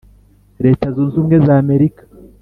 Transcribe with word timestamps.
leta 0.65 0.85
zunze 0.95 1.13
ubumwe 1.15 1.37
z'amerika, 1.45 2.03